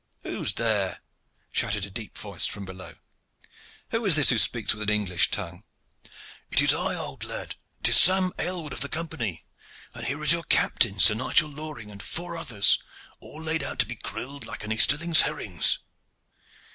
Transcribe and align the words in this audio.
"Who 0.23 0.41
is 0.41 0.53
there?" 0.53 0.99
shouted 1.51 1.85
a 1.85 1.91
deep 1.91 2.17
voice 2.17 2.47
from 2.47 2.65
below. 2.65 2.95
"Who 3.91 4.03
is 4.07 4.15
this 4.15 4.29
who 4.31 4.39
speaks 4.39 4.73
with 4.73 4.81
an 4.81 4.89
English 4.89 5.29
tongue?" 5.29 5.63
"It 6.49 6.59
is 6.59 6.73
I, 6.73 6.95
old 6.95 7.23
lad. 7.23 7.53
It 7.81 7.89
is 7.89 7.97
Sam 7.97 8.31
Aylward 8.39 8.73
of 8.73 8.81
the 8.81 8.89
Company; 8.89 9.45
and 9.93 10.03
here 10.07 10.23
is 10.23 10.31
your 10.31 10.41
captain, 10.41 10.99
Sir 10.99 11.13
Nigel 11.13 11.51
Loring, 11.51 11.91
and 11.91 12.01
four 12.01 12.35
others, 12.35 12.79
all 13.19 13.43
laid 13.43 13.61
out 13.61 13.77
to 13.77 13.85
be 13.85 13.93
grilled 13.93 14.47
like 14.47 14.63
an 14.63 14.71
Easterling's 14.71 15.21
herrings." 15.21 15.77